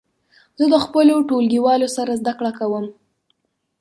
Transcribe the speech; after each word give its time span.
زه 0.59 0.65
د 0.73 0.75
خپلو 0.85 1.15
ټولګیوالو 1.29 1.87
سره 1.97 2.11
زده 2.21 2.33
کړه 2.39 2.51
کوم. 2.59 2.85